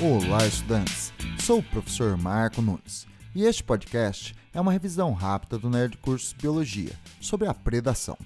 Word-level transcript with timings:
Olá, 0.00 0.46
estudantes! 0.46 1.12
Sou 1.40 1.58
o 1.58 1.62
professor 1.62 2.16
Marco 2.16 2.62
Nunes 2.62 3.04
e 3.34 3.42
este 3.42 3.64
podcast 3.64 4.32
é 4.54 4.60
uma 4.60 4.70
revisão 4.70 5.12
rápida 5.12 5.58
do 5.58 5.68
Nerd 5.68 5.96
Cursos 5.96 6.32
Biologia 6.32 6.92
sobre 7.20 7.48
a 7.48 7.52
predação. 7.52 8.16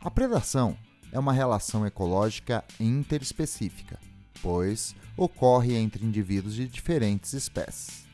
A 0.00 0.10
predação 0.10 0.76
é 1.12 1.18
uma 1.18 1.32
relação 1.32 1.86
ecológica 1.86 2.64
interespecífica, 2.80 3.96
pois 4.42 4.96
ocorre 5.16 5.76
entre 5.76 6.04
indivíduos 6.04 6.56
de 6.56 6.66
diferentes 6.66 7.32
espécies. 7.32 8.08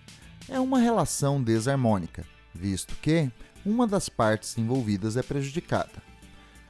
É 0.46 0.60
uma 0.60 0.78
relação 0.78 1.42
desarmônica, 1.42 2.26
visto 2.54 2.94
que 2.96 3.30
uma 3.64 3.86
das 3.86 4.10
partes 4.10 4.58
envolvidas 4.58 5.16
é 5.16 5.22
prejudicada. 5.22 6.02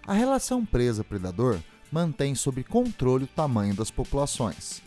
A 0.07 0.13
relação 0.13 0.65
presa-predador 0.65 1.59
mantém 1.91 2.37
sob 2.37 2.63
controle 2.63 3.25
o 3.25 3.35
tamanho 3.35 3.75
das 3.75 3.91
populações 3.91 4.81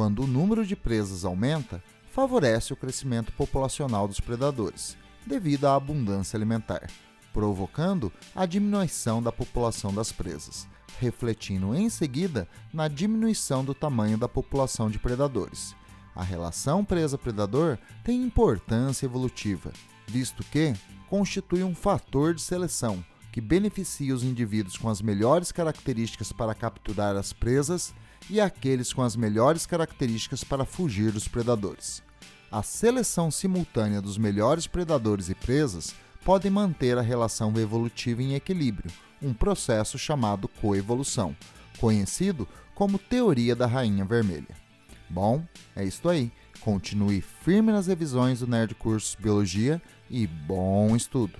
quando 0.00 0.22
o 0.22 0.26
número 0.26 0.64
de 0.64 0.74
presas 0.74 1.26
aumenta, 1.26 1.84
favorece 2.10 2.72
o 2.72 2.76
crescimento 2.76 3.34
populacional 3.34 4.08
dos 4.08 4.18
predadores, 4.18 4.96
devido 5.26 5.66
à 5.66 5.74
abundância 5.74 6.38
alimentar, 6.38 6.88
provocando 7.34 8.10
a 8.34 8.46
diminuição 8.46 9.22
da 9.22 9.30
população 9.30 9.92
das 9.92 10.10
presas, 10.10 10.66
refletindo 10.98 11.74
em 11.74 11.90
seguida 11.90 12.48
na 12.72 12.88
diminuição 12.88 13.62
do 13.62 13.74
tamanho 13.74 14.16
da 14.16 14.26
população 14.26 14.88
de 14.88 14.98
predadores. 14.98 15.76
A 16.16 16.22
relação 16.22 16.82
presa-predador 16.82 17.76
tem 18.02 18.22
importância 18.22 19.04
evolutiva, 19.04 19.70
visto 20.06 20.42
que 20.44 20.72
constitui 21.10 21.62
um 21.62 21.74
fator 21.74 22.32
de 22.32 22.40
seleção 22.40 23.04
que 23.32 23.40
beneficia 23.40 24.14
os 24.14 24.22
indivíduos 24.22 24.76
com 24.76 24.88
as 24.88 25.00
melhores 25.00 25.52
características 25.52 26.32
para 26.32 26.54
capturar 26.54 27.16
as 27.16 27.32
presas 27.32 27.94
e 28.28 28.40
aqueles 28.40 28.92
com 28.92 29.02
as 29.02 29.16
melhores 29.16 29.66
características 29.66 30.44
para 30.44 30.64
fugir 30.64 31.12
dos 31.12 31.28
predadores. 31.28 32.02
A 32.50 32.62
seleção 32.62 33.30
simultânea 33.30 34.02
dos 34.02 34.18
melhores 34.18 34.66
predadores 34.66 35.28
e 35.28 35.34
presas 35.34 35.94
pode 36.24 36.50
manter 36.50 36.98
a 36.98 37.02
relação 37.02 37.54
evolutiva 37.56 38.22
em 38.22 38.34
equilíbrio, 38.34 38.90
um 39.22 39.32
processo 39.32 39.98
chamado 39.98 40.48
coevolução, 40.48 41.36
conhecido 41.78 42.48
como 42.74 42.98
teoria 42.98 43.54
da 43.54 43.66
rainha 43.66 44.04
vermelha. 44.04 44.56
Bom, 45.08 45.44
é 45.76 45.84
isso 45.84 46.08
aí. 46.08 46.30
Continue 46.60 47.20
firme 47.20 47.72
nas 47.72 47.86
revisões 47.86 48.40
do 48.40 48.46
Nerd 48.46 48.74
Cursos 48.74 49.14
Biologia 49.14 49.80
e 50.10 50.26
bom 50.26 50.94
estudo! 50.94 51.38